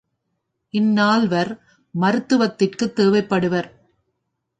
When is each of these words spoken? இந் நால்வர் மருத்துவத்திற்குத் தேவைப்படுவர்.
இந் 0.69 0.91
நால்வர் 0.91 1.59
மருத்துவத்திற்குத் 2.01 2.99
தேவைப்படுவர். 2.99 3.69